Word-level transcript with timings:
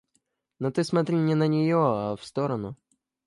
Но 0.57 0.71
ты 0.71 0.83
смотри 0.83 1.15
не 1.17 1.35
на 1.35 1.45
нее, 1.47 1.77
а 1.77 2.15
в 2.15 2.25
сторону. 2.25 2.75